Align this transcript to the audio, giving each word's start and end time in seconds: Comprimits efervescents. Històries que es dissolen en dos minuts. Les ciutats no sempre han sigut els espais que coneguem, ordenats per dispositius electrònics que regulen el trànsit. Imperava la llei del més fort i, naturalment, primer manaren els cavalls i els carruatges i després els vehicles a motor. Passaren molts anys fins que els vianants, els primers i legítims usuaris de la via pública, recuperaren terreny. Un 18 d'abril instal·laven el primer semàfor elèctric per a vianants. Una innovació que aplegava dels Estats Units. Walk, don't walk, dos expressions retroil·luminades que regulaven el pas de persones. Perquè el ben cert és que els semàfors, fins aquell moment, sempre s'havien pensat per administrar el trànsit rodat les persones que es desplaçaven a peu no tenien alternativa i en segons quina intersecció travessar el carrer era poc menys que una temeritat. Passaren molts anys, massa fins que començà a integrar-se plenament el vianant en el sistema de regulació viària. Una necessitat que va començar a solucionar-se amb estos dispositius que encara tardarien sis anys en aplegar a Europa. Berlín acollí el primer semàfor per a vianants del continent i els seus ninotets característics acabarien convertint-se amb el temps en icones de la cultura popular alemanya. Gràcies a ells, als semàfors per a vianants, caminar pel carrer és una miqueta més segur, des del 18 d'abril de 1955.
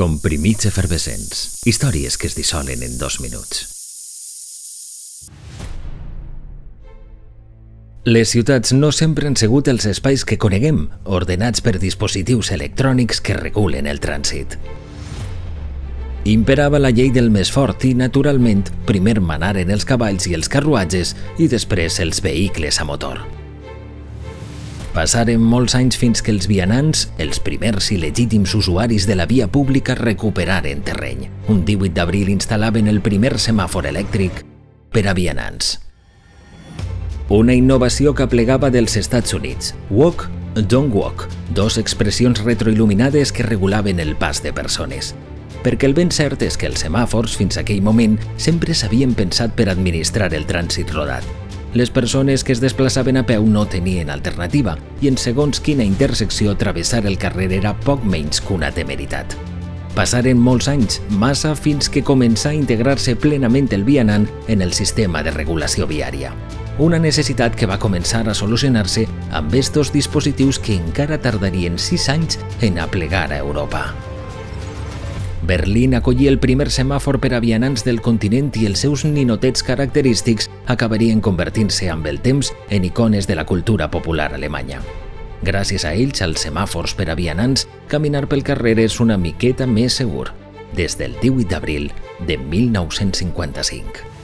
Comprimits 0.00 0.64
efervescents. 0.64 1.60
Històries 1.68 2.14
que 2.16 2.24
es 2.30 2.32
dissolen 2.32 2.80
en 2.82 2.94
dos 2.96 3.18
minuts. 3.20 3.66
Les 8.08 8.30
ciutats 8.32 8.72
no 8.72 8.94
sempre 8.96 9.28
han 9.28 9.36
sigut 9.36 9.68
els 9.68 9.84
espais 9.90 10.24
que 10.24 10.38
coneguem, 10.40 10.86
ordenats 11.04 11.60
per 11.60 11.74
dispositius 11.82 12.48
electrònics 12.56 13.20
que 13.20 13.36
regulen 13.36 13.90
el 13.92 14.00
trànsit. 14.00 14.56
Imperava 16.32 16.80
la 16.80 16.94
llei 16.96 17.12
del 17.12 17.28
més 17.28 17.52
fort 17.52 17.84
i, 17.84 17.92
naturalment, 17.92 18.64
primer 18.88 19.18
manaren 19.20 19.68
els 19.68 19.84
cavalls 19.84 20.30
i 20.32 20.32
els 20.40 20.48
carruatges 20.48 21.12
i 21.36 21.50
després 21.52 22.00
els 22.00 22.24
vehicles 22.24 22.80
a 22.80 22.88
motor. 22.88 23.20
Passaren 24.90 25.38
molts 25.38 25.76
anys 25.78 25.94
fins 25.94 26.18
que 26.18 26.32
els 26.34 26.48
vianants, 26.50 27.04
els 27.22 27.38
primers 27.46 27.92
i 27.94 27.98
legítims 28.02 28.56
usuaris 28.58 29.04
de 29.06 29.14
la 29.14 29.26
via 29.30 29.46
pública, 29.46 29.94
recuperaren 29.94 30.80
terreny. 30.82 31.28
Un 31.46 31.60
18 31.64 31.94
d'abril 31.94 32.32
instal·laven 32.32 32.90
el 32.90 32.98
primer 33.04 33.36
semàfor 33.38 33.86
elèctric 33.86 34.42
per 34.90 35.04
a 35.06 35.14
vianants. 35.14 35.76
Una 37.30 37.54
innovació 37.54 38.16
que 38.18 38.26
aplegava 38.26 38.72
dels 38.74 38.96
Estats 38.98 39.30
Units. 39.36 39.76
Walk, 39.90 40.26
don't 40.66 40.90
walk, 40.90 41.28
dos 41.54 41.78
expressions 41.78 42.42
retroil·luminades 42.42 43.30
que 43.30 43.46
regulaven 43.46 44.02
el 44.02 44.16
pas 44.18 44.42
de 44.42 44.50
persones. 44.52 45.14
Perquè 45.62 45.86
el 45.86 45.94
ben 45.94 46.10
cert 46.10 46.42
és 46.42 46.58
que 46.58 46.66
els 46.66 46.82
semàfors, 46.82 47.38
fins 47.38 47.60
aquell 47.62 47.84
moment, 47.84 48.18
sempre 48.42 48.74
s'havien 48.74 49.14
pensat 49.14 49.54
per 49.54 49.68
administrar 49.70 50.32
el 50.34 50.50
trànsit 50.50 50.90
rodat 50.96 51.28
les 51.74 51.90
persones 51.90 52.44
que 52.44 52.52
es 52.52 52.60
desplaçaven 52.60 53.20
a 53.20 53.24
peu 53.26 53.46
no 53.46 53.66
tenien 53.68 54.10
alternativa 54.10 54.76
i 55.00 55.10
en 55.10 55.18
segons 55.20 55.60
quina 55.60 55.86
intersecció 55.86 56.56
travessar 56.58 57.04
el 57.06 57.18
carrer 57.18 57.52
era 57.60 57.74
poc 57.86 58.04
menys 58.04 58.40
que 58.42 58.54
una 58.56 58.72
temeritat. 58.74 59.36
Passaren 59.94 60.38
molts 60.38 60.68
anys, 60.70 61.00
massa 61.10 61.54
fins 61.58 61.90
que 61.90 62.04
començà 62.06 62.52
a 62.52 62.58
integrar-se 62.58 63.16
plenament 63.18 63.68
el 63.74 63.84
vianant 63.84 64.28
en 64.48 64.62
el 64.62 64.72
sistema 64.72 65.22
de 65.26 65.34
regulació 65.34 65.86
viària. 65.90 66.34
Una 66.80 66.98
necessitat 66.98 67.56
que 67.58 67.68
va 67.68 67.80
començar 67.82 68.22
a 68.28 68.34
solucionar-se 68.34 69.04
amb 69.36 69.54
estos 69.54 69.92
dispositius 69.92 70.58
que 70.62 70.78
encara 70.78 71.18
tardarien 71.20 71.76
sis 71.78 72.08
anys 72.08 72.38
en 72.62 72.78
aplegar 72.78 73.28
a 73.32 73.42
Europa. 73.42 73.90
Berlín 75.42 75.94
acollí 75.94 76.28
el 76.28 76.38
primer 76.38 76.68
semàfor 76.68 77.16
per 77.20 77.32
a 77.32 77.40
vianants 77.40 77.84
del 77.86 78.02
continent 78.04 78.52
i 78.60 78.66
els 78.68 78.82
seus 78.84 79.06
ninotets 79.08 79.64
característics 79.64 80.50
acabarien 80.68 81.22
convertint-se 81.24 81.88
amb 81.88 82.06
el 82.06 82.20
temps 82.20 82.52
en 82.68 82.84
icones 82.84 83.26
de 83.26 83.38
la 83.38 83.46
cultura 83.48 83.90
popular 83.90 84.34
alemanya. 84.34 84.82
Gràcies 85.42 85.86
a 85.88 85.94
ells, 85.96 86.20
als 86.20 86.44
semàfors 86.44 86.92
per 86.94 87.08
a 87.08 87.16
vianants, 87.16 87.64
caminar 87.88 88.26
pel 88.28 88.44
carrer 88.44 88.76
és 88.84 89.00
una 89.00 89.16
miqueta 89.16 89.66
més 89.66 89.96
segur, 90.02 90.28
des 90.76 90.98
del 91.00 91.16
18 91.22 91.48
d'abril 91.48 91.88
de 92.28 92.36
1955. 92.36 94.19